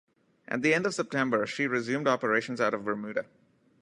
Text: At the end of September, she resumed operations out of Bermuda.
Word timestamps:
At 0.47 0.63
the 0.63 0.73
end 0.73 0.87
of 0.87 0.95
September, 0.95 1.45
she 1.45 1.67
resumed 1.67 2.07
operations 2.07 2.59
out 2.59 2.73
of 2.73 2.85
Bermuda. 2.85 3.25